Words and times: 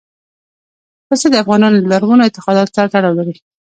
پسه 1.07 1.27
د 1.29 1.35
افغانانو 1.43 1.75
له 1.81 1.85
لرغونو 1.93 2.25
اعتقاداتو 2.25 2.75
سره 2.77 2.91
تړاو 2.93 3.17
لري. 3.19 3.35